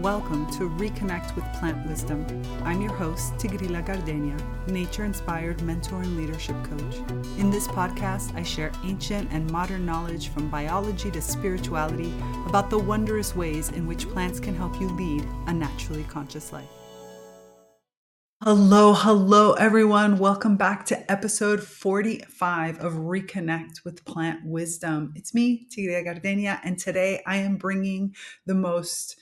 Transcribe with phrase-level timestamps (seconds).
[0.00, 2.24] Welcome to Reconnect with Plant Wisdom.
[2.62, 4.36] I'm your host, Tigrila Gardenia,
[4.68, 6.98] nature inspired mentor and leadership coach.
[7.36, 12.12] In this podcast, I share ancient and modern knowledge from biology to spirituality
[12.46, 16.68] about the wondrous ways in which plants can help you lead a naturally conscious life.
[18.44, 20.18] Hello, hello, everyone.
[20.18, 25.12] Welcome back to episode 45 of Reconnect with Plant Wisdom.
[25.16, 28.14] It's me, Tigrila Gardenia, and today I am bringing
[28.46, 29.16] the most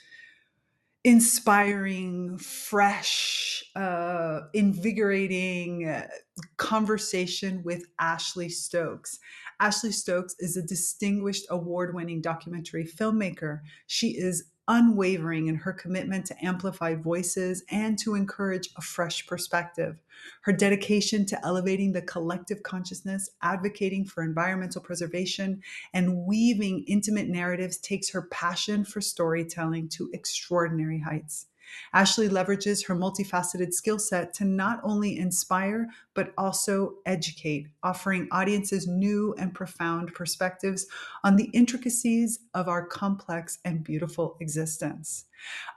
[1.07, 6.09] inspiring, fresh, uh, invigorating uh,
[6.57, 9.21] conversation with Ashley Stokes.
[9.61, 13.61] Ashley Stokes is a distinguished award winning documentary filmmaker.
[13.87, 20.01] She is unwavering in her commitment to amplify voices and to encourage a fresh perspective.
[20.43, 27.77] Her dedication to elevating the collective consciousness, advocating for environmental preservation, and weaving intimate narratives
[27.79, 31.47] takes her passion for storytelling to extraordinary heights.
[31.93, 38.87] Ashley leverages her multifaceted skill set to not only inspire, but also educate, offering audiences
[38.87, 40.87] new and profound perspectives
[41.25, 45.25] on the intricacies of our complex and beautiful existence.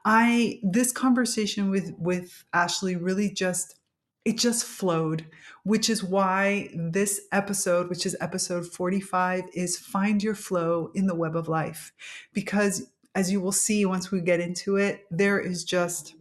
[0.06, 3.76] I this conversation with with Ashley really just
[4.26, 5.26] it just flowed,
[5.64, 11.16] which is why this episode, which is episode 45, is Find Your Flow in the
[11.16, 11.94] Web of Life.
[12.34, 16.16] Because as you will see once we get into it, there is just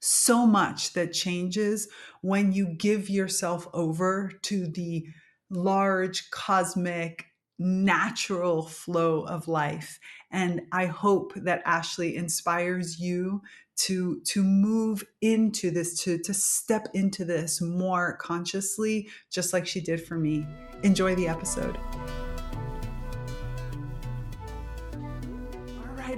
[0.00, 1.88] so much that changes
[2.22, 5.06] when you give yourself over to the
[5.48, 7.26] large cosmic
[7.60, 10.00] natural flow of life.
[10.32, 13.40] And i hope that ashley inspires you
[13.76, 19.80] to to move into this to to step into this more consciously just like she
[19.80, 20.44] did for me.
[20.82, 21.78] Enjoy the episode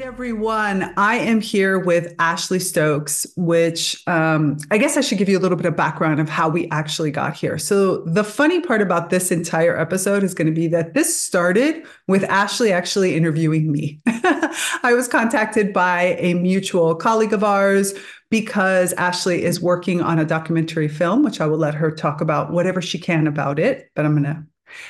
[0.08, 0.90] everyone.
[0.96, 5.38] I am here with Ashley Stokes, which um, I guess I should give you a
[5.38, 7.58] little bit of background of how we actually got here.
[7.58, 11.84] So, the funny part about this entire episode is going to be that this started
[12.06, 14.00] with Ashley actually interviewing me.
[14.06, 17.92] I was contacted by a mutual colleague of ours
[18.30, 22.50] because Ashley is working on a documentary film, which I will let her talk about
[22.50, 24.42] whatever she can about it, but I'm going to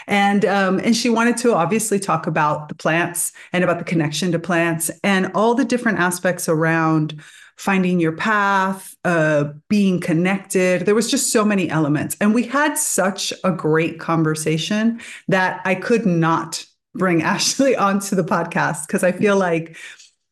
[0.06, 4.32] and um, and she wanted to obviously talk about the plants and about the connection
[4.32, 7.20] to plants and all the different aspects around
[7.58, 10.86] finding your path uh, being connected.
[10.86, 12.16] There was just so many elements.
[12.20, 16.64] And we had such a great conversation that i could not
[16.94, 19.76] bring ashley onto the podcast because i feel like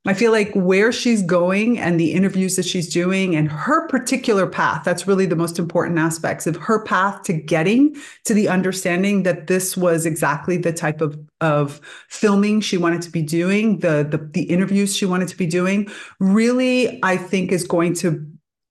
[0.06, 4.46] I feel like where she's going and the interviews that she's doing and her particular
[4.46, 9.24] path, that's really the most important aspects of her path to getting to the understanding
[9.24, 14.06] that this was exactly the type of, of filming she wanted to be doing, the,
[14.08, 15.88] the, the interviews she wanted to be doing,
[16.20, 18.24] really, I think is going to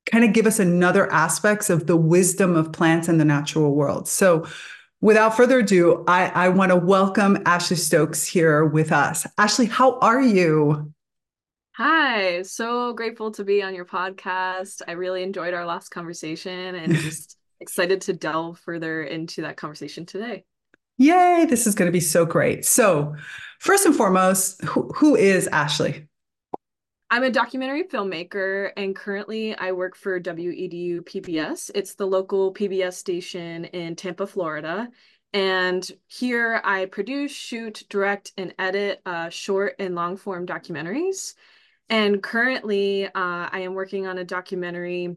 [0.09, 4.07] kind of give us another aspects of the wisdom of plants and the natural world.
[4.07, 4.47] So
[5.01, 9.28] without further ado, I, I want to welcome Ashley Stokes here with us.
[9.38, 10.94] Ashley, how are you?
[11.78, 14.81] Hi, so grateful to be on your podcast.
[14.88, 20.06] I really enjoyed our last conversation and just excited to delve further into that conversation
[20.06, 20.46] today.
[20.97, 22.63] Yay, this is going to be so great.
[22.63, 23.13] So,
[23.59, 26.08] first and foremost, who, who is Ashley?
[27.09, 31.72] I'm a documentary filmmaker and currently I work for WEDU PBS.
[31.75, 34.88] It's the local PBS station in Tampa, Florida.
[35.34, 41.34] And here I produce, shoot, direct, and edit uh, short and long form documentaries.
[41.90, 45.16] And currently, uh, I am working on a documentary.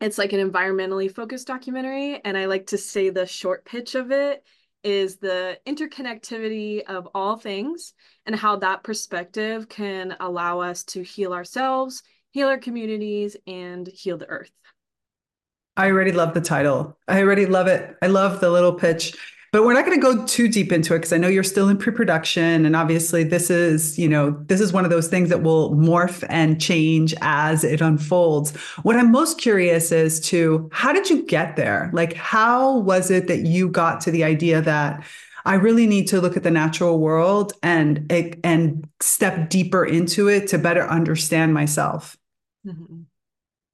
[0.00, 2.20] It's like an environmentally focused documentary.
[2.24, 4.44] And I like to say the short pitch of it
[4.82, 7.92] is the interconnectivity of all things
[8.26, 14.16] and how that perspective can allow us to heal ourselves, heal our communities, and heal
[14.16, 14.50] the earth.
[15.76, 16.98] I already love the title.
[17.06, 17.96] I already love it.
[18.02, 19.16] I love the little pitch.
[19.52, 21.68] But we're not going to go too deep into it because I know you're still
[21.68, 25.42] in pre-production and obviously this is, you know, this is one of those things that
[25.42, 28.56] will morph and change as it unfolds.
[28.82, 31.90] What I'm most curious is to how did you get there?
[31.92, 35.04] Like how was it that you got to the idea that
[35.44, 38.06] I really need to look at the natural world and
[38.44, 42.16] and step deeper into it to better understand myself?
[42.64, 43.02] Mm-hmm.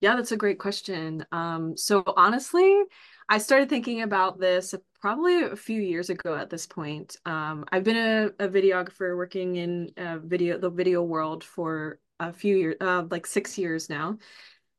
[0.01, 1.27] Yeah, that's a great question.
[1.33, 2.83] Um, so honestly,
[3.29, 4.75] I started thinking about this
[5.07, 7.17] probably a few years ago at this point.
[7.27, 9.93] Um, I've been a, a, videographer working in
[10.25, 14.19] video the video world for a few years, uh, like six years now.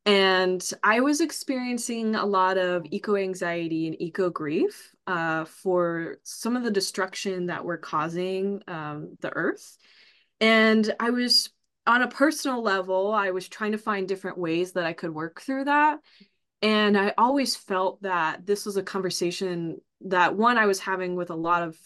[0.06, 6.58] And I was experiencing a lot of eco anxiety and eco grief uh, for some
[6.58, 9.78] of the destruction that we're causing um, the earth.
[10.42, 11.52] And I was
[11.86, 15.40] on a personal level, I was trying to find different ways that I could work
[15.40, 16.00] through that.
[16.62, 21.30] And I always felt that this was a conversation that one I was having with
[21.30, 21.78] a lot of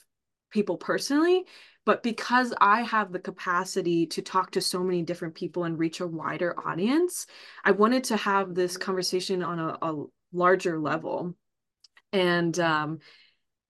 [0.51, 1.45] people personally,
[1.85, 5.99] but because I have the capacity to talk to so many different people and reach
[5.99, 7.25] a wider audience,
[7.63, 11.35] I wanted to have this conversation on a, a larger level.
[12.13, 12.99] And um,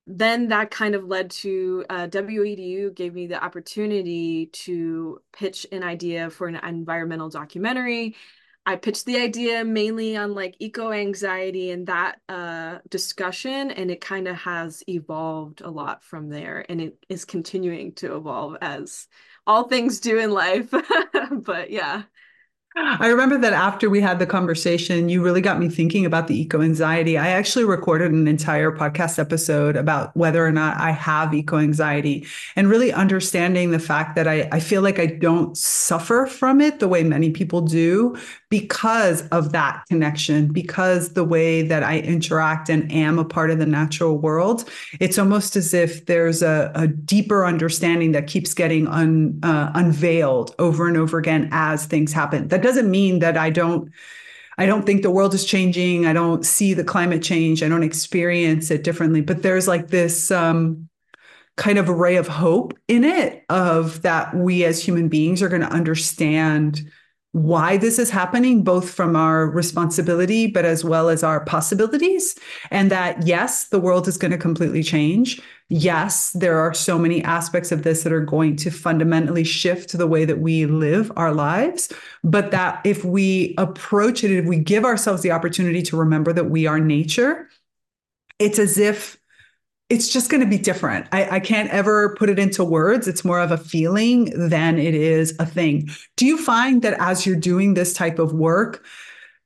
[0.07, 5.83] then that kind of led to uh, WEDU gave me the opportunity to pitch an
[5.83, 8.15] idea for an environmental documentary.
[8.66, 14.02] I pitched the idea mainly on like eco anxiety and that uh, discussion, and it
[14.02, 19.08] kind of has evolved a lot from there, and it is continuing to evolve as
[19.48, 20.69] all things do in life.
[21.31, 22.04] but yeah.
[22.74, 26.40] I remember that after we had the conversation, you really got me thinking about the
[26.40, 27.18] eco anxiety.
[27.18, 32.25] I actually recorded an entire podcast episode about whether or not I have eco anxiety
[32.56, 36.80] and really understanding the fact that I, I feel like I don't suffer from it
[36.80, 38.16] the way many people do
[38.51, 43.59] because of that connection, because the way that I interact and am a part of
[43.59, 44.69] the natural world.
[45.00, 50.53] It's almost as if there's a, a deeper understanding that keeps getting un, uh, unveiled
[50.59, 52.50] over and over again as things happen.
[52.50, 53.89] That doesn't mean that I don't
[54.57, 56.06] I don't think the world is changing.
[56.06, 57.63] I don't see the climate change.
[57.63, 59.21] I don't experience it differently.
[59.21, 60.89] But there's like this um,
[61.56, 65.62] kind of ray of hope in it of that we as human beings are going
[65.62, 66.92] to understand
[67.33, 72.36] why this is happening, both from our responsibility, but as well as our possibilities.
[72.72, 75.42] And that, yes, the world is going to completely change.
[75.69, 80.07] Yes, there are so many aspects of this that are going to fundamentally shift the
[80.07, 81.94] way that we live our lives.
[82.22, 86.50] But that if we approach it, if we give ourselves the opportunity to remember that
[86.50, 87.48] we are nature,
[88.39, 89.21] it's as if
[89.92, 91.06] it's just going to be different.
[91.12, 93.10] I, I, can't ever put it into words.
[93.10, 95.90] It's more of a feeling than it is a thing.
[96.16, 98.86] Do you find that as you're doing this type of work,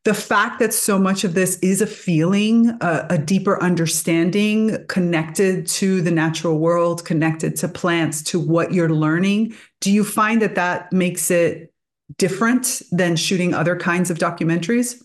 [0.03, 5.65] the fact that so much of this is a feeling, a, a deeper understanding connected
[5.67, 10.53] to the natural world, connected to plants, to what you're learning, do you find that
[10.53, 11.73] that makes it
[12.19, 15.01] different than shooting other kinds of documentaries?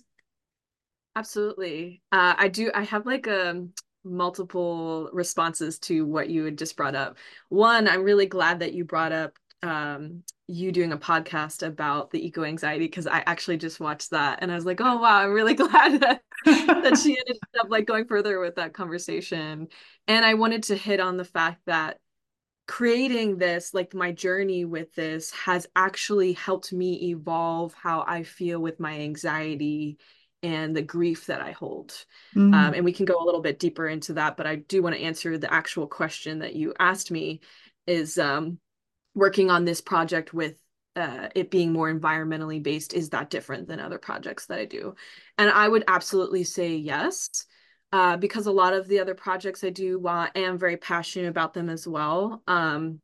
[1.17, 2.03] Absolutely.
[2.13, 2.71] Uh, I do.
[2.75, 3.67] I have like a
[4.05, 7.17] multiple responses to what you had just brought up.
[7.49, 12.27] One, I'm really glad that you brought up um, you doing a podcast about the
[12.27, 15.33] eco anxiety because I actually just watched that and I was like, oh wow, I'm
[15.33, 19.69] really glad that that she ended up like going further with that conversation.
[20.09, 21.99] And I wanted to hit on the fact that
[22.67, 28.61] creating this, like my journey with this, has actually helped me evolve how I feel
[28.61, 29.99] with my anxiety
[30.43, 31.91] and the grief that I hold.
[32.35, 32.55] Mm-hmm.
[32.55, 34.97] Um, and we can go a little bit deeper into that, but I do want
[34.97, 37.41] to answer the actual question that you asked me
[37.87, 38.59] is um,
[39.15, 40.59] working on this project with
[40.97, 44.95] uh, it being more environmentally based, is that different than other projects that I do?
[45.39, 47.29] And I would absolutely say yes.
[47.93, 51.29] Uh, because a lot of the other projects I do, while I am very passionate
[51.29, 53.01] about them as well, um,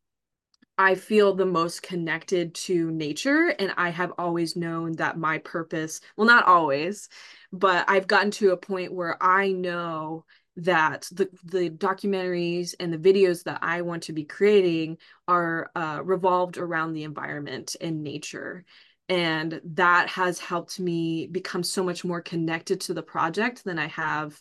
[0.79, 3.55] I feel the most connected to nature.
[3.59, 7.09] And I have always known that my purpose, well, not always,
[7.53, 10.25] but I've gotten to a point where I know
[10.57, 16.01] that the, the documentaries and the videos that I want to be creating are uh,
[16.03, 18.65] revolved around the environment and nature.
[19.09, 23.87] And that has helped me become so much more connected to the project than I
[23.89, 24.41] have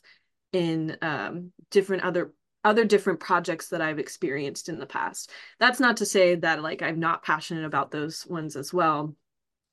[0.53, 2.33] in um, different other
[2.65, 5.31] other different projects that I've experienced in the past.
[5.60, 9.15] That's not to say that like I'm not passionate about those ones as well,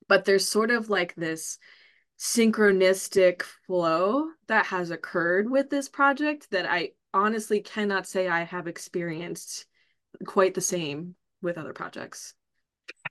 [0.07, 1.57] but there's sort of like this
[2.19, 8.67] synchronistic flow that has occurred with this project that I honestly cannot say I have
[8.67, 9.65] experienced
[10.25, 12.35] quite the same with other projects.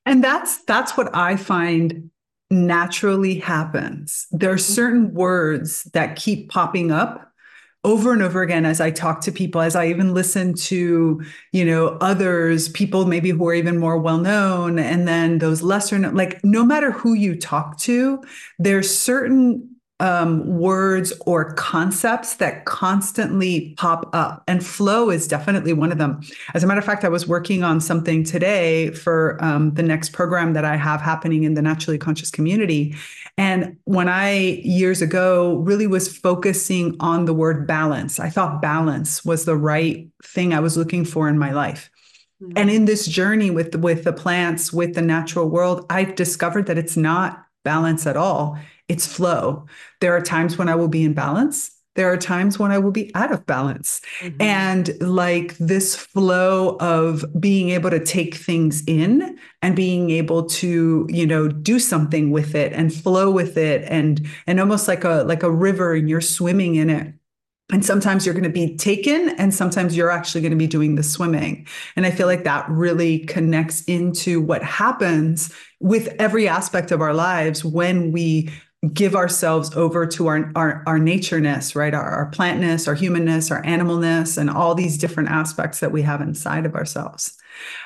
[0.07, 2.11] And that's that's what I find
[2.51, 4.29] naturally happens.
[4.31, 7.32] There are certain words that keep popping up
[7.85, 11.21] over and over again as I talk to people, as I even listen to,
[11.51, 15.99] you know, others, people maybe who are even more well known, and then those lesser
[15.99, 18.23] known, like no matter who you talk to,
[18.59, 19.72] there's certain
[20.03, 24.43] um, words or concepts that constantly pop up.
[24.49, 26.21] And flow is definitely one of them.
[26.55, 30.13] As a matter of fact, I was working on something today for um, the next
[30.13, 32.97] program that I have happening in the naturally conscious community.
[33.39, 39.25] And when I years ago really was focusing on the word balance, I thought balance
[39.25, 41.91] was the right thing I was looking for in my life.
[42.43, 42.53] Mm-hmm.
[42.57, 46.77] And in this journey with with the plants, with the natural world, I've discovered that
[46.77, 49.67] it's not balance at all it's flow.
[50.01, 52.91] There are times when I will be in balance there are times when I will
[52.91, 54.01] be out of balance.
[54.21, 54.41] Mm-hmm.
[54.41, 61.07] And like this flow of being able to take things in and being able to,
[61.11, 65.25] you know, do something with it and flow with it and and almost like a
[65.27, 67.15] like a river and you're swimming in it.
[67.71, 70.95] And sometimes you're going to be taken, and sometimes you're actually going to be doing
[70.95, 71.67] the swimming.
[71.97, 77.15] And I feel like that really connects into what happens with every aspect of our
[77.15, 78.51] lives when we
[78.93, 81.95] give ourselves over to our our, our natureness, right?
[81.95, 86.21] Our, our plantness, our humanness, our animalness, and all these different aspects that we have
[86.21, 87.39] inside of ourselves.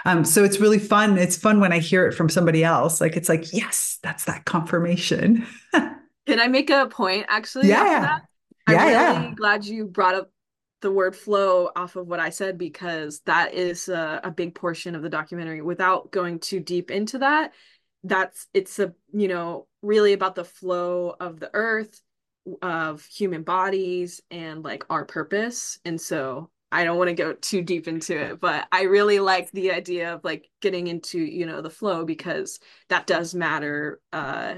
[0.04, 1.18] Um, so it's really fun.
[1.18, 3.00] It's fun when I hear it from somebody else.
[3.00, 5.46] Like it's like, yes, that's that confirmation.
[5.72, 7.68] Can I make a point actually?
[7.68, 8.20] Yeah.
[8.66, 9.34] I'm yeah, really yeah.
[9.36, 10.30] glad you brought up
[10.82, 14.94] the word flow off of what I said because that is a, a big portion
[14.94, 15.62] of the documentary.
[15.62, 17.52] Without going too deep into that,
[18.02, 22.00] that's it's a you know really about the flow of the earth
[22.62, 25.78] of human bodies and like our purpose.
[25.84, 29.48] And so i don't want to go too deep into it but i really like
[29.52, 34.56] the idea of like getting into you know the flow because that does matter uh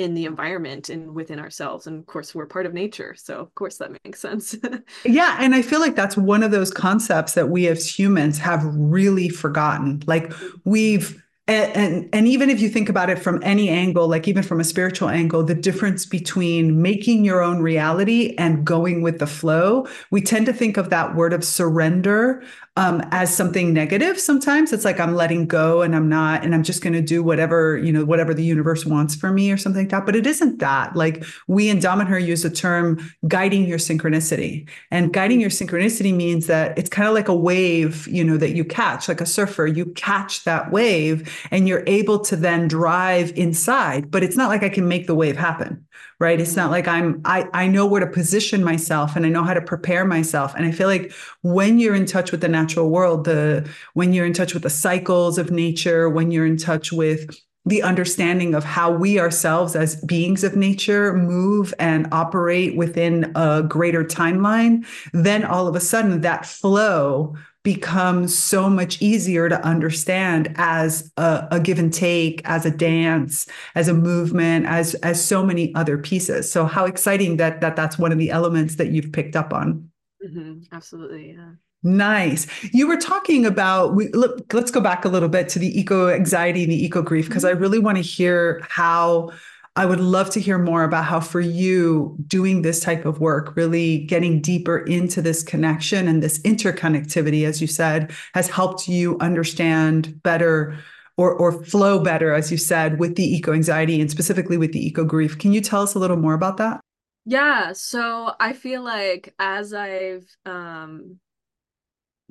[0.00, 1.86] in the environment and within ourselves.
[1.86, 4.56] And of course we're part of nature so of course that makes sense.
[5.04, 8.62] Yeah and i feel like that's one of those concepts that we as humans have
[8.64, 10.02] really forgotten.
[10.06, 10.32] Like
[10.64, 14.42] we've and, and, and even if you think about it from any angle like even
[14.42, 19.26] from a spiritual angle the difference between making your own reality and going with the
[19.26, 22.42] flow we tend to think of that word of surrender
[22.76, 24.72] um, as something negative sometimes.
[24.72, 27.76] It's like i'm letting go and i'm not and i'm just going to do whatever
[27.76, 30.06] you know whatever the universe wants for me or something like that.
[30.06, 30.94] But it isn't that.
[30.94, 34.68] Like we in damanhur use the term guiding your synchronicity.
[34.90, 38.52] And guiding your synchronicity means that it's kind of like a wave you know that
[38.52, 39.66] you catch like a surfer.
[39.66, 44.62] You catch that wave and you're able to then drive inside but it's not like
[44.62, 45.86] i can make the wave happen
[46.20, 46.38] right?
[46.38, 49.54] It's not like i'm i i know where to position myself and i know how
[49.54, 50.54] to prepare myself.
[50.54, 51.12] And i feel like
[51.42, 54.70] when you're in touch with the natural world the when you're in touch with the
[54.70, 60.02] cycles of nature when you're in touch with the understanding of how we ourselves as
[60.04, 66.20] beings of nature move and operate within a greater timeline then all of a sudden
[66.22, 72.64] that flow becomes so much easier to understand as a, a, give and take as
[72.64, 76.50] a dance as a movement as as so many other pieces.
[76.50, 79.90] So how exciting that that that's one of the elements that you've picked up on.
[80.24, 80.74] Mm-hmm.
[80.74, 81.52] absolutely yeah
[81.82, 82.46] Nice.
[82.74, 86.08] You were talking about we look, let's go back a little bit to the eco
[86.08, 87.56] anxiety and the eco grief because mm-hmm.
[87.56, 89.30] I really want to hear how
[89.76, 93.54] I would love to hear more about how, for you, doing this type of work,
[93.56, 99.16] really getting deeper into this connection and this interconnectivity, as you said, has helped you
[99.20, 100.76] understand better
[101.16, 104.84] or, or flow better, as you said, with the eco anxiety and specifically with the
[104.84, 105.38] eco grief.
[105.38, 106.80] Can you tell us a little more about that?
[107.24, 107.72] Yeah.
[107.72, 111.20] So I feel like as I've, um,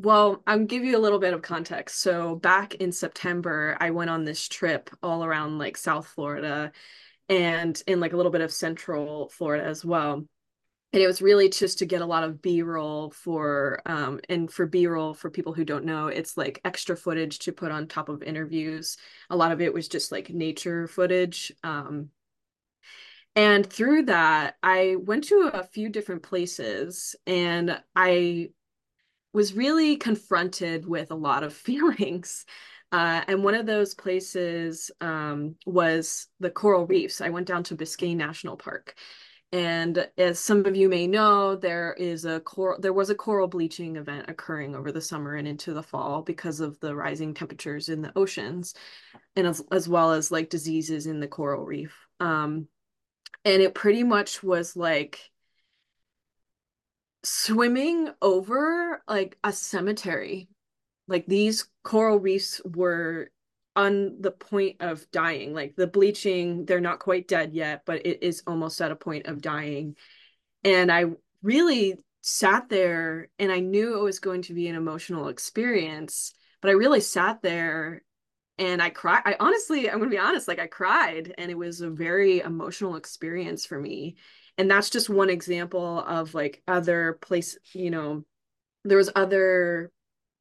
[0.01, 1.99] well, I'll give you a little bit of context.
[2.01, 6.71] So back in September, I went on this trip all around like South Florida
[7.27, 10.25] and in like a little bit of central Florida as well.
[10.93, 14.65] And it was really just to get a lot of B-roll for um and for
[14.65, 18.23] B-roll for people who don't know, it's like extra footage to put on top of
[18.23, 18.95] interviews.
[19.29, 21.51] A lot of it was just like nature footage.
[21.61, 22.09] Um
[23.35, 28.51] and through that, I went to a few different places and I
[29.33, 32.45] was really confronted with a lot of feelings
[32.91, 37.21] uh, and one of those places um, was the coral reefs.
[37.21, 38.95] I went down to Biscayne National Park.
[39.51, 43.47] And as some of you may know, there is a coral, there was a coral
[43.47, 47.89] bleaching event occurring over the summer and into the fall because of the rising temperatures
[47.89, 48.75] in the oceans,
[49.35, 51.95] and as, as well as like diseases in the coral reef.
[52.19, 52.67] Um,
[53.43, 55.19] and it pretty much was like
[57.23, 60.49] swimming over like a cemetery.
[61.07, 63.29] Like these coral reefs were
[63.75, 65.53] on the point of dying.
[65.53, 69.27] Like the bleaching they're not quite dead yet but it is almost at a point
[69.27, 69.95] of dying.
[70.63, 71.05] And i
[71.41, 76.69] really sat there and i knew it was going to be an emotional experience but
[76.69, 78.03] i really sat there
[78.57, 81.57] and i cried i honestly i'm going to be honest like i cried and it
[81.57, 84.17] was a very emotional experience for me
[84.59, 88.23] and that's just one example of like other place you know
[88.85, 89.91] there was other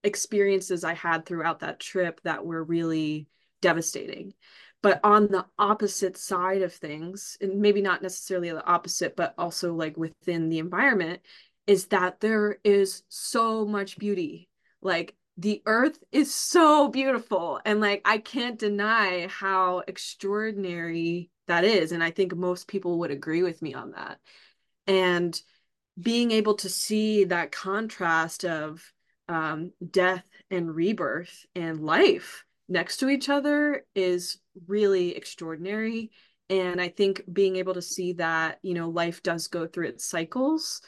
[0.04, 3.26] experiences I had throughout that trip that were really
[3.60, 4.34] devastating.
[4.80, 9.74] But on the opposite side of things, and maybe not necessarily the opposite, but also
[9.74, 11.20] like within the environment,
[11.66, 14.48] is that there is so much beauty.
[14.80, 17.60] Like the earth is so beautiful.
[17.64, 21.92] And like I can't deny how extraordinary that is.
[21.92, 24.18] And I think most people would agree with me on that.
[24.86, 25.40] And
[26.00, 28.92] being able to see that contrast of
[29.28, 36.10] um, death and rebirth and life next to each other is really extraordinary
[36.50, 40.04] and i think being able to see that you know life does go through its
[40.04, 40.80] cycles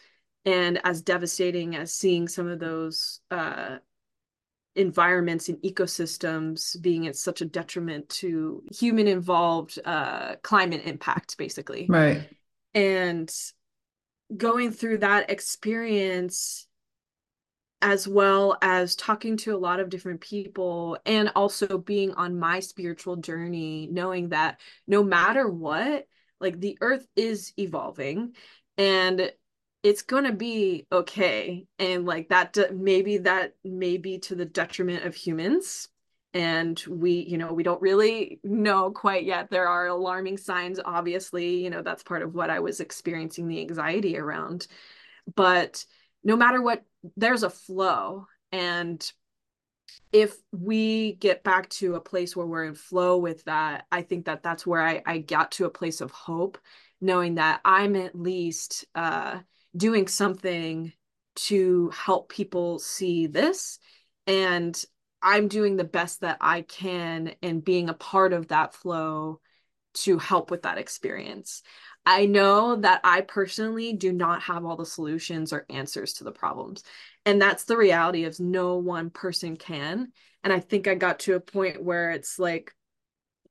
[0.44, 3.76] and as devastating as seeing some of those uh,
[4.76, 11.86] environments and ecosystems being at such a detriment to human involved uh, climate impact basically.
[11.88, 12.28] Right.
[12.72, 13.30] And
[14.36, 16.66] going through that experience
[17.82, 22.60] as well as talking to a lot of different people and also being on my
[22.60, 26.06] spiritual journey knowing that no matter what
[26.40, 28.34] like the earth is evolving
[28.76, 29.32] and
[29.82, 35.04] it's going to be okay and like that maybe that may be to the detriment
[35.04, 35.88] of humans
[36.32, 39.50] and we you know we don't really know quite yet.
[39.50, 43.60] There are alarming signs obviously you know that's part of what i was experiencing the
[43.60, 44.66] anxiety around
[45.34, 45.84] but
[46.22, 46.84] no matter what
[47.16, 49.10] there's a flow and
[50.12, 54.26] if we get back to a place where we're in flow with that i think
[54.26, 56.58] that that's where i, I got to a place of hope
[57.00, 59.40] knowing that i'm at least uh,
[59.76, 60.92] doing something
[61.36, 63.78] to help people see this
[64.26, 64.84] and
[65.22, 69.40] i'm doing the best that i can and being a part of that flow
[69.92, 71.62] to help with that experience
[72.06, 76.32] I know that I personally do not have all the solutions or answers to the
[76.32, 76.82] problems.
[77.26, 80.12] And that's the reality of no one person can.
[80.42, 82.74] And I think I got to a point where it's like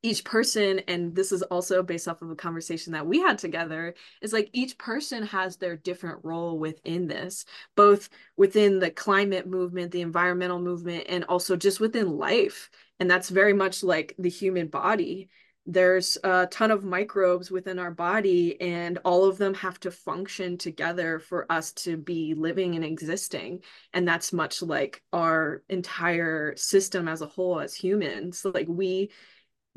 [0.01, 3.95] each person, and this is also based off of a conversation that we had together,
[4.21, 9.91] is like each person has their different role within this, both within the climate movement,
[9.91, 12.69] the environmental movement, and also just within life.
[12.99, 15.29] And that's very much like the human body.
[15.65, 20.57] There's a ton of microbes within our body and all of them have to function
[20.57, 23.61] together for us to be living and existing.
[23.93, 28.39] And that's much like our entire system as a whole as humans.
[28.39, 29.11] So like we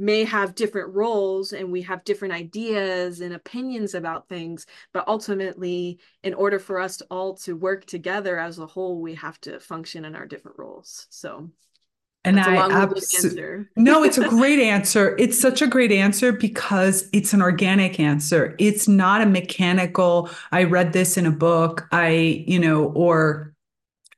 [0.02, 5.98] may have different roles and we have different ideas and opinions about things but ultimately
[6.24, 9.60] in order for us to all to work together as a whole we have to
[9.60, 11.48] function in our different roles so
[12.24, 15.16] and I absolutely no, it's a great answer.
[15.18, 18.54] It's such a great answer because it's an organic answer.
[18.60, 20.30] It's not a mechanical.
[20.52, 21.88] I read this in a book.
[21.90, 23.51] I, you know, or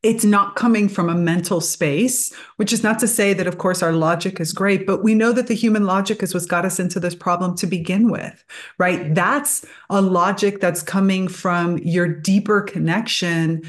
[0.05, 3.83] it's not coming from a mental space, which is not to say that, of course,
[3.83, 6.79] our logic is great, but we know that the human logic is what's got us
[6.79, 8.45] into this problem to begin with,
[8.79, 9.15] right?
[9.15, 13.63] That's a logic that's coming from your deeper connection.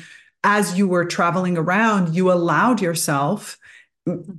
[0.43, 3.57] As you were traveling around, you allowed yourself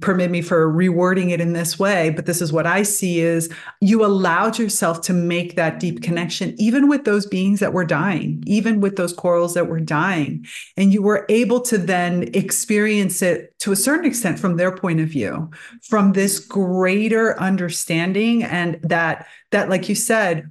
[0.01, 3.53] permit me for rewording it in this way but this is what i see is
[3.81, 8.43] you allowed yourself to make that deep connection even with those beings that were dying
[8.47, 10.47] even with those corals that were dying.
[10.77, 15.01] And you were able to then experience it to a certain extent from their point
[15.01, 15.51] of view
[15.83, 20.51] from this greater understanding and that that like you said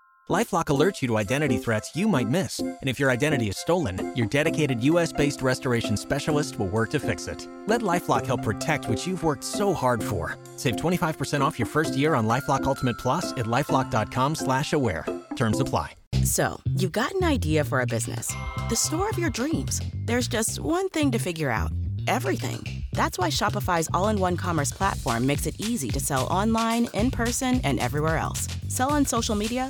[0.31, 2.59] lifelock alerts you to identity threats you might miss.
[2.59, 7.27] And if your identity is stolen your dedicated us-based restoration specialist will work to fix
[7.27, 7.47] it.
[7.67, 10.37] Let lifelock help protect what you've worked so hard for.
[10.57, 15.05] Save 25% off your first year on lifelock ultimate plus at lifelock.com slash aware.
[15.35, 15.95] Terms apply.
[16.23, 18.33] So you've got an idea for a business.
[18.69, 19.81] The store of your dreams.
[20.05, 21.71] There's just one thing to figure out.
[22.07, 22.83] Everything.
[22.93, 27.79] That's why shopify's all-in-one commerce platform makes it easy to sell online in person and
[27.79, 28.47] everywhere else.
[28.67, 29.69] Sell on social media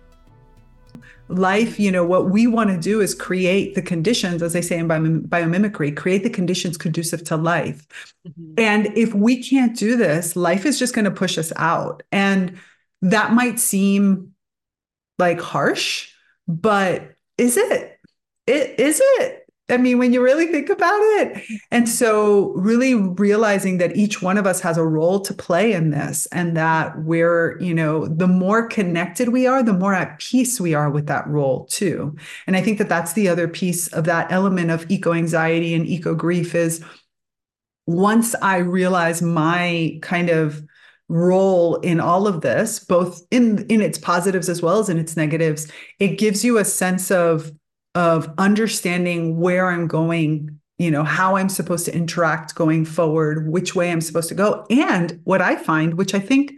[1.27, 4.77] life you know what we want to do is create the conditions as they say
[4.77, 7.87] in biomimicry create the conditions conducive to life.
[8.27, 8.53] Mm-hmm.
[8.57, 12.03] and if we can't do this life is just going to push us out.
[12.11, 12.59] And
[13.01, 14.33] that might seem
[15.17, 16.11] like harsh
[16.47, 17.97] but is it?
[18.47, 19.40] It is it
[19.71, 21.43] I mean, when you really think about it.
[21.71, 25.91] And so, really realizing that each one of us has a role to play in
[25.91, 30.59] this, and that we're, you know, the more connected we are, the more at peace
[30.59, 32.15] we are with that role, too.
[32.47, 35.87] And I think that that's the other piece of that element of eco anxiety and
[35.87, 36.83] eco grief is
[37.87, 40.61] once I realize my kind of
[41.09, 45.17] role in all of this, both in in its positives as well as in its
[45.17, 47.51] negatives, it gives you a sense of
[47.95, 53.75] of understanding where I'm going, you know, how I'm supposed to interact going forward, which
[53.75, 54.65] way I'm supposed to go.
[54.69, 56.53] And what I find, which I think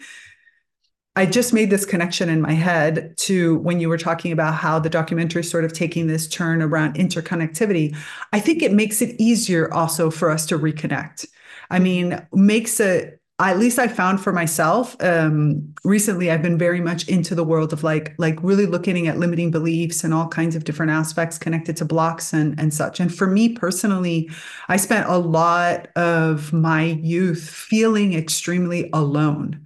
[1.15, 4.79] I just made this connection in my head to when you were talking about how
[4.79, 7.95] the documentary is sort of taking this turn around interconnectivity.
[8.31, 11.27] I think it makes it easier also for us to reconnect.
[11.69, 13.19] I mean, makes it
[13.51, 16.29] at least I found for myself um, recently.
[16.29, 20.03] I've been very much into the world of like like really looking at limiting beliefs
[20.03, 22.99] and all kinds of different aspects connected to blocks and and such.
[22.99, 24.29] And for me personally,
[24.69, 29.65] I spent a lot of my youth feeling extremely alone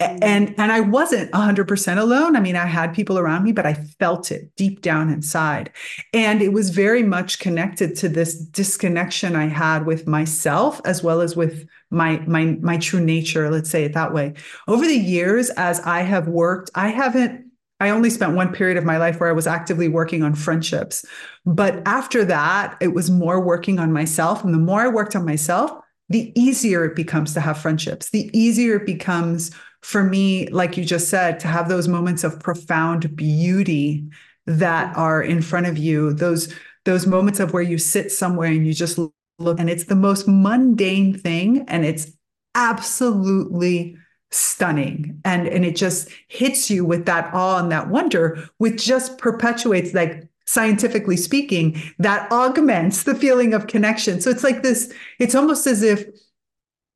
[0.00, 2.36] and and I wasn't 100% alone.
[2.36, 5.72] I mean, I had people around me, but I felt it deep down inside.
[6.12, 11.20] And it was very much connected to this disconnection I had with myself as well
[11.20, 14.34] as with my my my true nature, let's say it that way.
[14.66, 17.46] Over the years as I have worked, I haven't
[17.80, 21.04] I only spent one period of my life where I was actively working on friendships.
[21.46, 25.24] But after that, it was more working on myself and the more I worked on
[25.24, 25.70] myself,
[26.08, 28.10] the easier it becomes to have friendships.
[28.10, 29.50] The easier it becomes
[29.82, 34.08] for me, like you just said, to have those moments of profound beauty
[34.46, 36.52] that are in front of you, those
[36.84, 38.98] those moments of where you sit somewhere and you just
[39.38, 42.12] look and it's the most mundane thing and it's
[42.54, 43.96] absolutely
[44.30, 49.16] stunning and and it just hits you with that awe and that wonder which just
[49.16, 55.34] perpetuates like scientifically speaking that augments the feeling of connection so it's like this it's
[55.34, 56.04] almost as if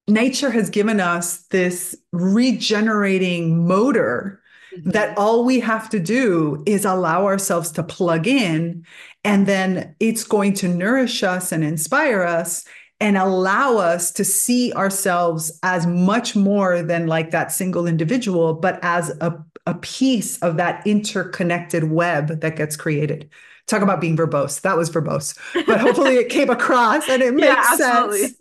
[0.09, 4.43] nature has given us this regenerating motor
[4.77, 4.91] mm-hmm.
[4.91, 8.85] that all we have to do is allow ourselves to plug in
[9.25, 12.65] and then it's going to nourish us and inspire us
[13.01, 18.79] and allow us to see ourselves as much more than like that single individual but
[18.83, 23.31] as a, a piece of that interconnected web that gets created
[23.67, 24.61] talk about being verbose.
[24.63, 28.35] That was verbose, but hopefully it came across and it makes yeah, sense.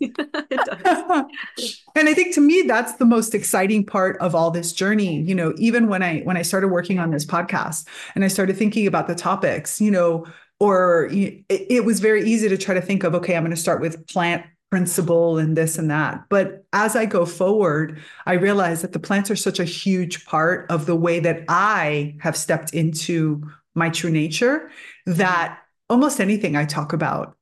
[1.94, 5.20] and I think to me that's the most exciting part of all this journey.
[5.22, 8.56] You know, even when I when I started working on this podcast and I started
[8.56, 10.26] thinking about the topics, you know,
[10.62, 13.56] or it, it was very easy to try to think of okay, I'm going to
[13.56, 16.22] start with plant principle and this and that.
[16.30, 20.70] But as I go forward, I realize that the plants are such a huge part
[20.70, 23.42] of the way that I have stepped into
[23.74, 24.70] my true nature
[25.04, 25.58] that
[25.90, 27.36] almost anything I talk about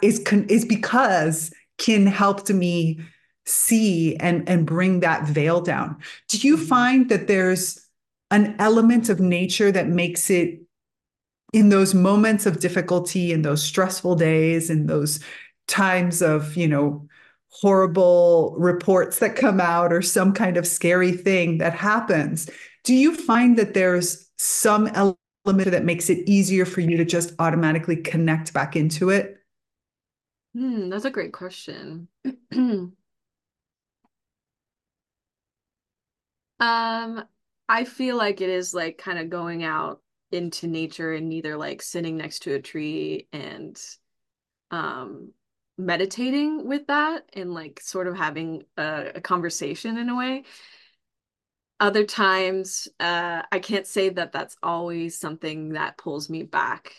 [0.00, 3.00] is is because Kin helped me
[3.44, 5.96] see and and bring that veil down.
[6.28, 6.66] Do you mm-hmm.
[6.66, 7.84] find that there's
[8.30, 10.60] an element of nature that makes it
[11.52, 15.20] in those moments of difficulty in those stressful days in those
[15.66, 17.06] times of you know
[17.48, 22.48] horrible reports that come out or some kind of scary thing that happens
[22.84, 25.20] do you find that there's some element
[25.70, 29.36] that makes it easier for you to just automatically connect back into it?
[30.54, 32.08] Hmm, that's a great question.
[32.52, 32.94] um,
[36.60, 40.00] I feel like it is like kind of going out
[40.32, 43.80] into nature and either like sitting next to a tree and
[44.70, 45.32] um
[45.78, 50.44] meditating with that and like sort of having a, a conversation in a way.
[51.78, 56.94] Other times uh, i can't say that that's always something that pulls me back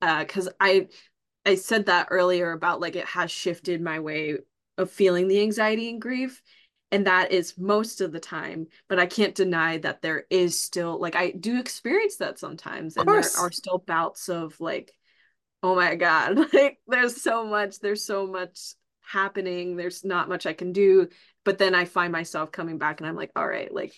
[0.00, 0.86] because uh, i
[1.44, 4.36] i said that earlier about like it has shifted my way
[4.76, 6.40] of feeling the anxiety and grief
[6.90, 11.00] and that is most of the time but i can't deny that there is still
[11.00, 14.92] like i do experience that sometimes and there are still bouts of like
[15.62, 20.52] oh my god like there's so much there's so much happening there's not much i
[20.52, 21.08] can do
[21.48, 23.94] but then I find myself coming back and I'm like, all right, like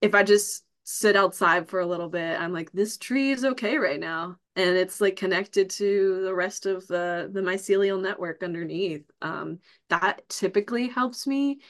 [0.00, 3.78] if I just sit outside for a little bit, I'm like, this tree is okay
[3.78, 4.36] right now.
[4.54, 9.10] And it's like connected to the rest of the the mycelial network underneath.
[9.20, 11.62] Um, that typically helps me.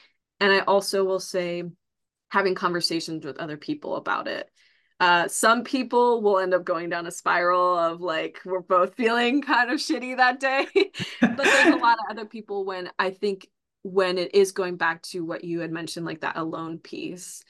[0.43, 1.63] And I also will say
[2.27, 4.49] having conversations with other people about it.
[4.99, 9.41] Uh, some people will end up going down a spiral of like we're both feeling
[9.41, 10.67] kind of shitty that day
[11.21, 13.49] but there's a lot of other people when i think
[13.81, 17.43] when it is going back to what you had mentioned like that alone piece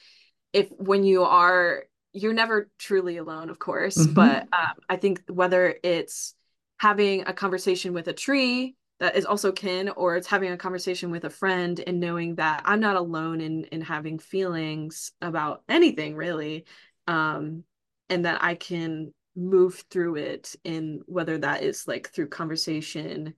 [0.52, 4.14] if when you are you're never truly alone of course mm-hmm.
[4.14, 6.34] but um, i think whether it's
[6.78, 11.10] having a conversation with a tree that is also kin or it's having a conversation
[11.10, 16.14] with a friend and knowing that i'm not alone in in having feelings about anything
[16.14, 16.64] really
[17.06, 17.64] um
[18.08, 23.34] and that i can move through it in whether that is like through conversation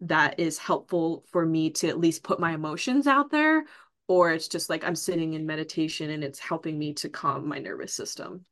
[0.00, 3.64] that is helpful for me to at least put my emotions out there
[4.08, 7.58] or it's just like I'm sitting in meditation and it's helping me to calm my
[7.58, 8.44] nervous system.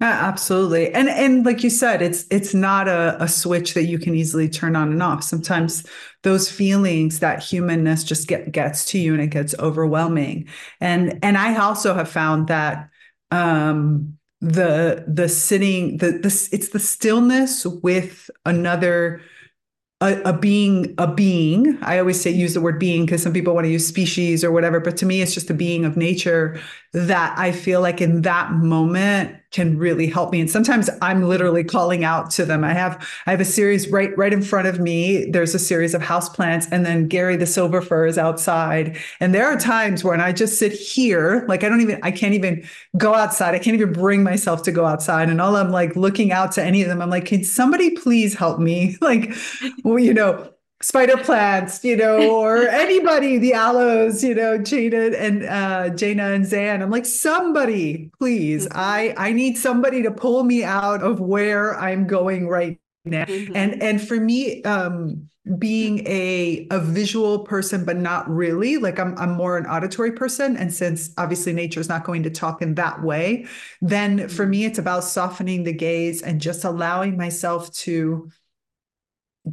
[0.00, 0.92] Absolutely.
[0.94, 4.48] And and like you said, it's it's not a, a switch that you can easily
[4.48, 5.24] turn on and off.
[5.24, 5.84] Sometimes
[6.22, 10.46] those feelings, that humanness just get gets to you and it gets overwhelming.
[10.80, 12.90] And and I also have found that
[13.32, 19.20] um the the sitting the this it's the stillness with another
[20.00, 23.52] a, a, being a being i always say use the word being because some people
[23.54, 26.60] want to use species or whatever but to me it's just a being of nature
[26.92, 30.40] that i feel like in that moment can really help me.
[30.40, 32.64] And sometimes i'm literally calling out to them.
[32.64, 35.30] I have i have a series right right in front of me.
[35.30, 38.98] There's a series of house plants and then gary the silver fir is outside.
[39.20, 42.34] And there are times when i just sit here like i don't even i can't
[42.34, 43.54] even go outside.
[43.54, 45.28] I can't even bring myself to go outside.
[45.30, 48.34] And all i'm like looking out to any of them i'm like can somebody please
[48.34, 48.96] help me?
[49.08, 49.34] Like
[49.84, 55.44] well, you know spider plants, you know, or anybody, the aloes, you know, Jada and
[55.44, 56.82] uh, Jana and Zan.
[56.82, 58.66] I'm like, somebody, please.
[58.66, 58.78] Mm-hmm.
[58.78, 63.24] I I need somebody to pull me out of where I'm going right now.
[63.24, 63.56] Mm-hmm.
[63.56, 69.18] And and for me, um, being a a visual person, but not really, like I'm
[69.18, 70.56] I'm more an auditory person.
[70.56, 73.46] And since obviously nature is not going to talk in that way,
[73.80, 74.28] then mm-hmm.
[74.28, 78.30] for me, it's about softening the gaze and just allowing myself to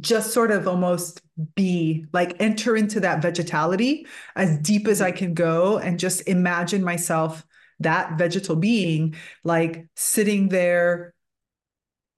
[0.00, 1.20] just sort of almost
[1.54, 6.82] be like enter into that vegetality as deep as I can go and just imagine
[6.82, 7.44] myself
[7.80, 11.14] that vegetal being like sitting there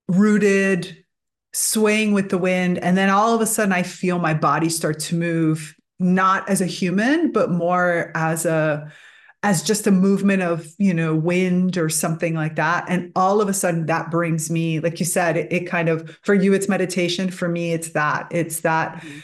[0.06, 1.04] rooted
[1.52, 5.00] swaying with the wind and then all of a sudden I feel my body start
[5.00, 8.92] to move not as a human but more as a
[9.42, 12.84] as just a movement of you know wind or something like that.
[12.88, 16.18] And all of a sudden that brings me like you said it, it kind of
[16.22, 17.30] for you it's meditation.
[17.30, 18.28] For me it's that.
[18.30, 19.18] It's that mm-hmm.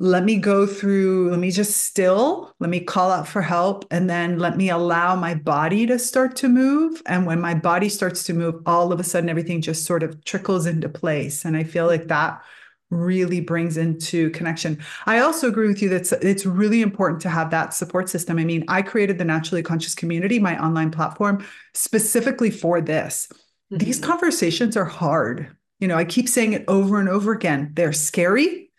[0.00, 4.10] let me go through let me just still let me call out for help and
[4.10, 7.00] then let me allow my body to start to move.
[7.06, 10.24] And when my body starts to move all of a sudden everything just sort of
[10.24, 11.44] trickles into place.
[11.44, 12.42] And i feel like that
[12.90, 14.78] really brings into connection.
[15.06, 18.38] I also agree with you that it's really important to have that support system.
[18.38, 23.28] I mean, I created the Naturally Conscious Community, my online platform, specifically for this.
[23.72, 23.78] Mm-hmm.
[23.84, 25.54] These conversations are hard.
[25.78, 27.72] You know, I keep saying it over and over again.
[27.74, 28.70] They're scary,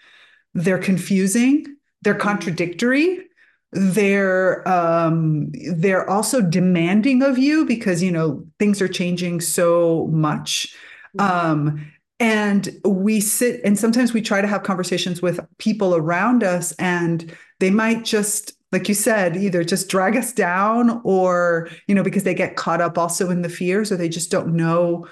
[0.54, 2.22] they're confusing, they're mm-hmm.
[2.22, 3.26] contradictory
[3.74, 10.76] they're um they're also demanding of you because you know things are changing so much
[11.18, 11.50] mm-hmm.
[11.50, 16.72] um and we sit and sometimes we try to have conversations with people around us
[16.74, 22.04] and they might just like you said either just drag us down or you know
[22.04, 25.08] because they get caught up also in the fears or they just don't know.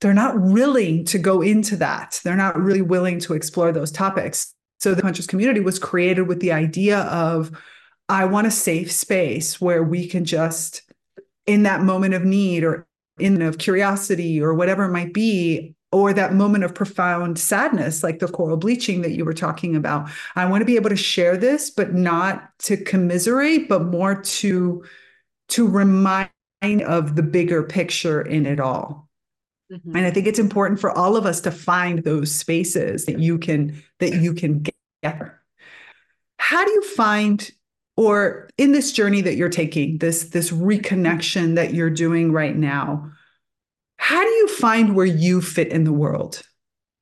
[0.00, 2.20] They're not willing to go into that.
[2.24, 4.54] They're not really willing to explore those topics.
[4.78, 7.50] So the conscious community was created with the idea of
[8.08, 10.82] i want a safe space where we can just
[11.46, 12.86] in that moment of need or
[13.18, 18.20] in of curiosity or whatever it might be or that moment of profound sadness, like
[18.20, 20.08] the coral bleaching that you were talking about.
[20.36, 24.84] I want to be able to share this, but not to commiserate, but more to
[25.48, 26.30] to remind
[26.62, 29.08] of the bigger picture in it all.
[29.72, 29.96] Mm-hmm.
[29.96, 33.38] And I think it's important for all of us to find those spaces that you
[33.38, 34.64] can that you can
[35.02, 35.34] get.
[36.38, 37.50] How do you find
[37.96, 43.10] or in this journey that you're taking, this this reconnection that you're doing right now,
[44.00, 46.40] how do you find where you fit in the world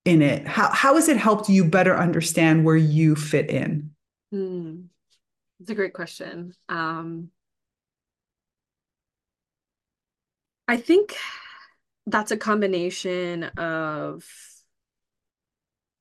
[0.05, 0.49] in it?
[0.49, 3.93] How, how has it helped you better understand where you fit in?
[4.33, 4.81] Hmm.
[5.61, 6.55] It's a great question.
[6.69, 7.31] Um,
[10.67, 11.15] I think
[12.09, 14.25] that's a combination of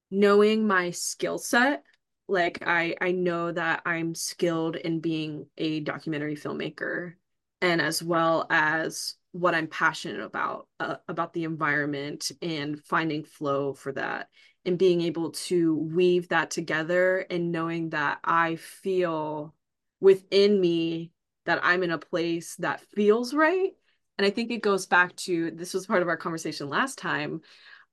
[0.10, 1.84] knowing my skill set
[2.30, 7.14] like i i know that i'm skilled in being a documentary filmmaker
[7.62, 13.74] and as well as what I'm passionate about uh, about the environment and finding flow
[13.74, 14.30] for that
[14.66, 19.54] and being able to weave that together and knowing that I feel
[20.00, 21.12] within me
[21.46, 23.72] that I'm in a place that feels right.
[24.18, 27.42] And I think it goes back to this was part of our conversation last time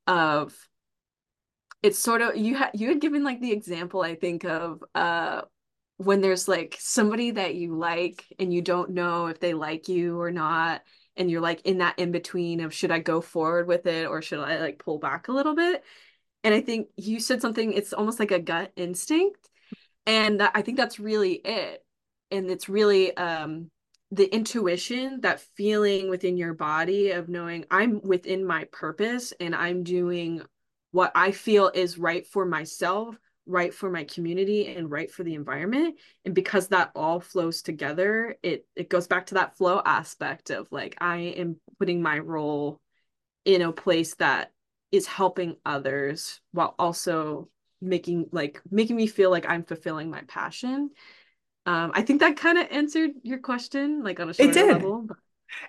[0.06, 0.54] of
[1.82, 5.42] it's sort of you had you had given like the example I think of uh
[5.96, 10.20] when there's like somebody that you like and you don't know if they like you
[10.20, 10.82] or not
[11.16, 14.22] and you're like in that in between of should I go forward with it or
[14.22, 15.84] should I like pull back a little bit?
[16.42, 19.48] And I think you said something it's almost like a gut instinct
[20.06, 21.84] and I think that's really it
[22.30, 23.70] and it's really um
[24.10, 29.82] the intuition that feeling within your body of knowing I'm within my purpose and I'm
[29.82, 30.42] doing
[30.92, 35.34] what I feel is right for myself right for my community and right for the
[35.34, 35.96] environment.
[36.24, 40.70] And because that all flows together it it goes back to that flow aspect of
[40.70, 42.80] like i am putting my role
[43.44, 44.52] in a place that
[44.92, 47.48] is helping others while also
[47.80, 50.90] making like making me feel like i'm fulfilling my passion.
[51.66, 55.16] Um i think that kind of answered your question like on a shorter level but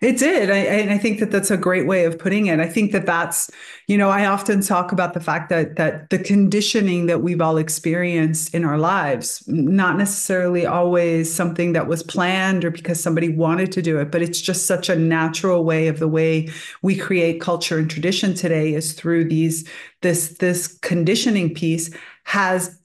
[0.01, 0.49] it did.
[0.51, 2.59] I, and I think that that's a great way of putting it.
[2.59, 3.49] I think that that's,
[3.87, 7.57] you know, I often talk about the fact that that the conditioning that we've all
[7.57, 13.71] experienced in our lives, not necessarily always something that was planned or because somebody wanted
[13.73, 16.49] to do it, but it's just such a natural way of the way
[16.81, 19.67] we create culture and tradition today is through these
[20.01, 21.89] this this conditioning piece
[22.25, 22.79] has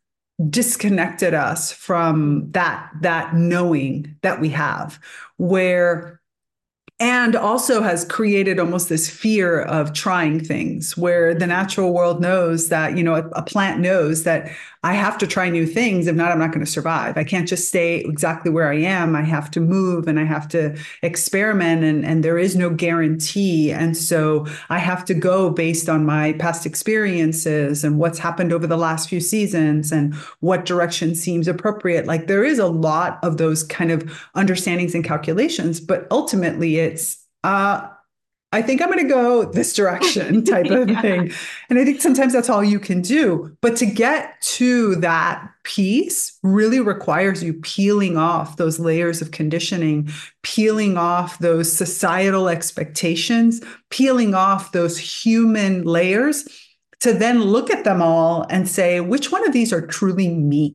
[0.49, 4.99] disconnected us from that that knowing that we have
[5.37, 6.20] where
[7.01, 12.69] and also has created almost this fear of trying things where the natural world knows
[12.69, 16.07] that you know a, a, plant knows that i have to try new things.
[16.07, 17.17] If not i'm not going to survive.
[17.17, 19.15] I can't just stay exactly where i am.
[19.15, 23.73] I have to move and i have to experiment and, and there is no guarantee.
[23.73, 28.67] And so i have to go based on my past experiences and what's happened over
[28.67, 32.07] the last few seasons and what direction seems appropriate.
[32.07, 34.03] Like there is a lot of those kind of
[34.35, 37.89] understandings and calculations but ultimately it's uh
[38.53, 41.01] I think I'm going to go this direction type of yeah.
[41.01, 41.33] thing.
[41.69, 43.57] And I think sometimes that's all you can do.
[43.61, 50.11] But to get to that piece really requires you peeling off those layers of conditioning,
[50.43, 56.49] peeling off those societal expectations, peeling off those human layers
[57.01, 60.75] to then look at them all and say, which one of these are truly me?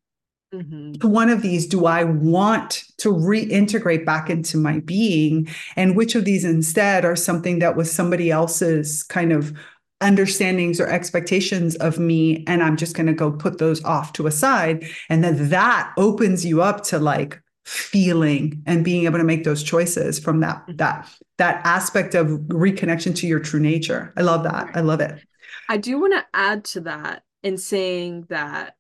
[0.54, 1.08] Mm-hmm.
[1.10, 5.48] One of these do I want to reintegrate back into my being?
[5.76, 9.54] And which of these instead are something that was somebody else's kind of
[10.02, 12.44] understandings or expectations of me?
[12.48, 14.86] And I'm just going to go put those off to a side.
[15.10, 19.64] And then that opens you up to like feeling and being able to make those
[19.64, 20.78] choices from that, mm-hmm.
[20.78, 24.14] that, that aspect of reconnection to your true nature.
[24.16, 24.70] I love that.
[24.74, 25.20] I love it.
[25.68, 28.76] I do want to add to that in saying that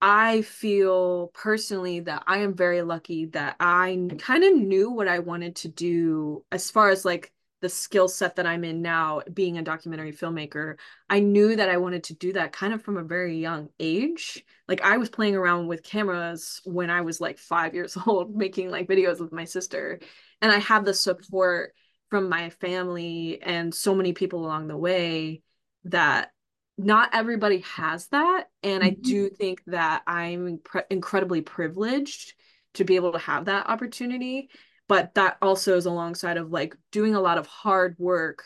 [0.00, 5.18] I feel personally that I am very lucky that I kind of knew what I
[5.18, 9.58] wanted to do as far as like the skill set that I'm in now, being
[9.58, 10.76] a documentary filmmaker.
[11.10, 14.44] I knew that I wanted to do that kind of from a very young age.
[14.68, 18.70] Like I was playing around with cameras when I was like five years old, making
[18.70, 19.98] like videos with my sister.
[20.40, 21.74] And I have the support
[22.10, 25.42] from my family and so many people along the way
[25.84, 26.30] that
[26.78, 28.86] not everybody has that and mm-hmm.
[28.86, 32.34] i do think that i'm pre- incredibly privileged
[32.74, 34.48] to be able to have that opportunity
[34.86, 38.44] but that also is alongside of like doing a lot of hard work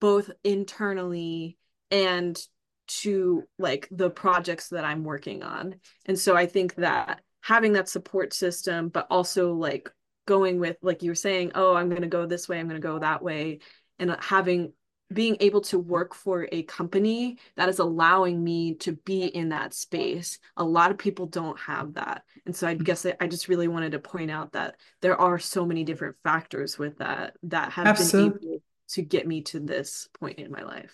[0.00, 1.56] both internally
[1.90, 2.40] and
[2.86, 5.74] to like the projects that i'm working on
[6.06, 9.90] and so i think that having that support system but also like
[10.26, 12.80] going with like you were saying oh i'm going to go this way i'm going
[12.80, 13.58] to go that way
[13.98, 14.72] and having
[15.12, 19.74] being able to work for a company that is allowing me to be in that
[19.74, 20.38] space.
[20.56, 22.22] A lot of people don't have that.
[22.46, 22.84] And so I mm.
[22.84, 26.78] guess I just really wanted to point out that there are so many different factors
[26.78, 28.38] with that that have Absolutely.
[28.38, 30.92] been able to get me to this point in my life.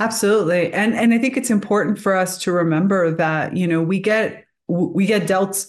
[0.00, 0.72] Absolutely.
[0.72, 4.44] And and I think it's important for us to remember that, you know, we get
[4.66, 5.64] we get dealt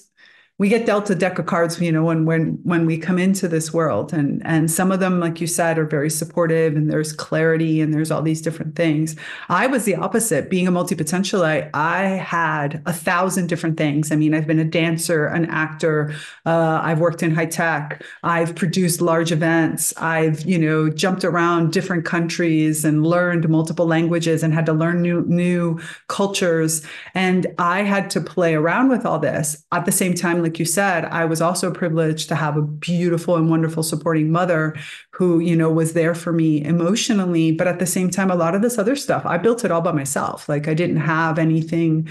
[0.58, 3.46] we get dealt a deck of cards, you know, when when when we come into
[3.50, 7.12] this world, and and some of them, like you said, are very supportive, and there's
[7.12, 9.18] clarity, and there's all these different things.
[9.50, 10.50] I was the opposite.
[10.50, 14.14] Being a multi potentialite, I had a thousand different things.
[14.14, 16.14] I mean, I've been a dancer, an actor,
[16.46, 21.74] uh, I've worked in high tech, I've produced large events, I've you know jumped around
[21.74, 26.82] different countries and learned multiple languages, and had to learn new new cultures,
[27.14, 30.66] and I had to play around with all this at the same time like you
[30.66, 34.76] said, I was also privileged to have a beautiful and wonderful supporting mother
[35.10, 37.52] who, you know, was there for me emotionally.
[37.52, 39.82] But at the same time, a lot of this other stuff, I built it all
[39.82, 40.48] by myself.
[40.48, 42.10] Like I didn't have anything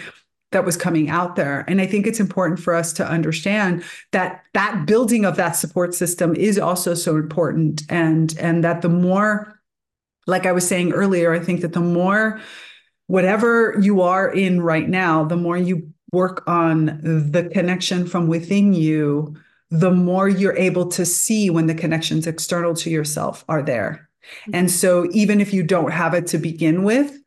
[0.51, 4.45] that was coming out there and i think it's important for us to understand that
[4.53, 9.61] that building of that support system is also so important and and that the more
[10.29, 12.41] like i was saying earlier i think that the more
[13.09, 18.73] whatever you are in right now the more you work on the connection from within
[18.73, 19.37] you,
[19.71, 24.09] the more you're able to see when the connections external to yourself are there.
[24.23, 24.55] Mm-hmm.
[24.55, 27.19] And so even if you don't have it to begin with,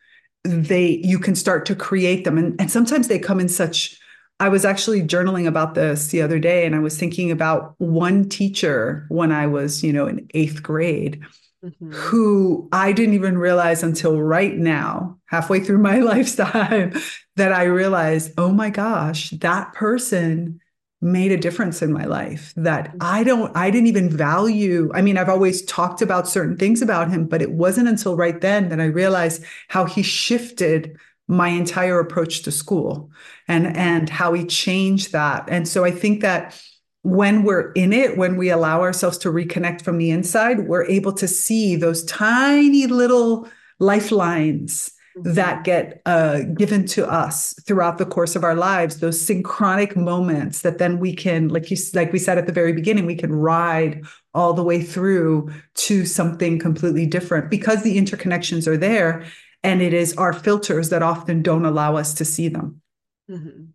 [0.44, 2.38] they you can start to create them.
[2.38, 4.00] And, and sometimes they come in such
[4.40, 8.30] I was actually journaling about this the other day and I was thinking about one
[8.30, 11.22] teacher when I was, you know, in eighth grade
[11.64, 11.92] mm-hmm.
[11.92, 16.94] who I didn't even realize until right now, halfway through my lifetime,
[17.38, 20.60] that I realized, oh my gosh, that person
[21.00, 22.98] made a difference in my life that mm-hmm.
[23.02, 24.92] I don't, I didn't even value.
[24.94, 28.40] I mean, I've always talked about certain things about him, but it wasn't until right
[28.42, 33.12] then that I realized how he shifted my entire approach to school
[33.48, 36.58] and and how he changed that and so i think that
[37.02, 41.12] when we're in it when we allow ourselves to reconnect from the inside we're able
[41.12, 43.46] to see those tiny little
[43.80, 44.92] lifelines.
[45.24, 50.62] That get uh, given to us throughout the course of our lives those synchronic moments
[50.62, 53.34] that then we can like you like we said at the very beginning we can
[53.34, 54.04] ride
[54.34, 59.26] all the way through to something completely different because the interconnections are there
[59.64, 62.82] and it is our filters that often don't allow us to see them
[63.30, 63.66] mm-hmm.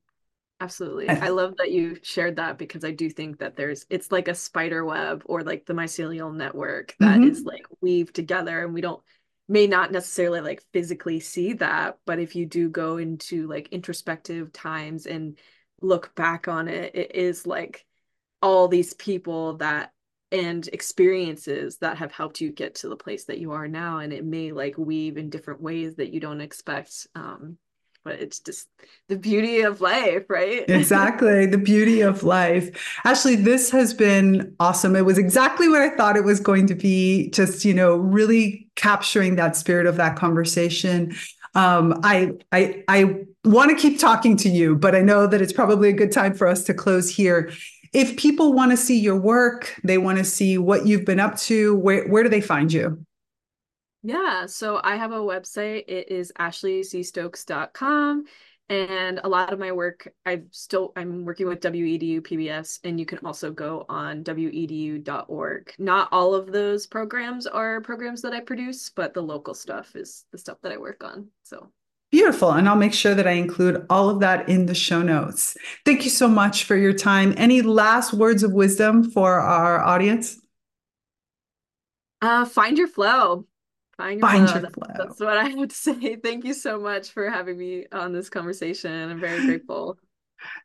[0.60, 4.28] absolutely i love that you shared that because i do think that there's it's like
[4.28, 7.30] a spider web or like the mycelial network that mm-hmm.
[7.30, 9.02] is like weaved together and we don't
[9.52, 14.50] may not necessarily like physically see that but if you do go into like introspective
[14.50, 15.38] times and
[15.82, 17.84] look back on it it is like
[18.40, 19.92] all these people that
[20.30, 24.10] and experiences that have helped you get to the place that you are now and
[24.10, 27.58] it may like weave in different ways that you don't expect um
[28.04, 28.68] but it's just
[29.08, 30.64] the beauty of life right?
[30.68, 33.00] Exactly the beauty of life.
[33.04, 34.96] Ashley this has been awesome.
[34.96, 38.68] It was exactly what i thought it was going to be just you know really
[38.76, 41.14] capturing that spirit of that conversation.
[41.54, 45.52] Um, I I I want to keep talking to you, but I know that it's
[45.52, 47.50] probably a good time for us to close here.
[47.92, 51.36] If people want to see your work, they want to see what you've been up
[51.40, 53.04] to, where, where do they find you?
[54.02, 55.84] Yeah, so I have a website.
[55.88, 58.24] It is ashleycstokes.com.
[58.68, 63.04] And a lot of my work, I've still I'm working with WEDU PBS, and you
[63.04, 65.74] can also go on wedu.org.
[65.78, 70.24] Not all of those programs are programs that I produce, but the local stuff is
[70.32, 71.28] the stuff that I work on.
[71.42, 71.70] So
[72.12, 72.52] Beautiful.
[72.52, 75.56] And I'll make sure that I include all of that in the show notes.
[75.86, 77.32] Thank you so much for your time.
[77.38, 80.38] Any last words of wisdom for our audience?
[82.20, 83.46] Uh, find your flow.
[84.02, 84.60] Find your, find flow.
[84.60, 84.86] your flow.
[84.96, 86.16] That's what I have to say.
[86.16, 89.10] Thank you so much for having me on this conversation.
[89.10, 89.96] I'm very grateful.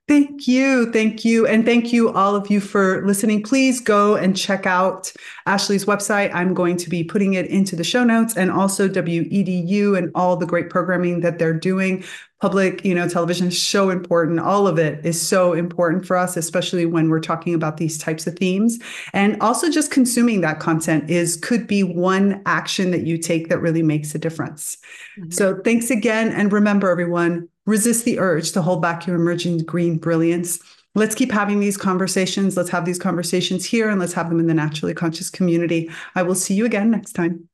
[0.07, 0.91] Thank you.
[0.91, 1.45] Thank you.
[1.45, 3.43] And thank you, all of you, for listening.
[3.43, 5.11] Please go and check out
[5.45, 6.33] Ashley's website.
[6.33, 10.37] I'm going to be putting it into the show notes and also WEDU and all
[10.37, 12.03] the great programming that they're doing.
[12.39, 14.39] Public, you know, television is so important.
[14.39, 18.27] All of it is so important for us, especially when we're talking about these types
[18.27, 18.77] of themes.
[19.13, 23.59] And also just consuming that content is could be one action that you take that
[23.59, 24.77] really makes a difference.
[25.19, 25.31] Mm-hmm.
[25.31, 26.29] So thanks again.
[26.29, 30.59] And remember, everyone, resist the urge to hold back your emerging green brilliance.
[30.95, 32.55] Let's keep having these conversations.
[32.55, 35.91] Let's have these conversations here and let's have them in the naturally conscious community.
[36.15, 37.47] I will see you again next time.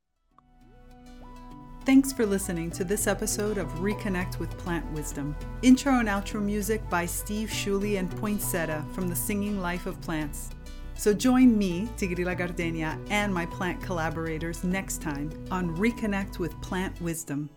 [1.86, 5.36] Thanks for listening to this episode of Reconnect with Plant Wisdom.
[5.64, 10.50] Intro and outro music by Steve Shuley and Poinsettia from The Singing Life of Plants.
[10.96, 17.02] So join me, Tigrila Gardenia, and my plant collaborators next time on Reconnect with Plant
[17.02, 17.50] Wisdom.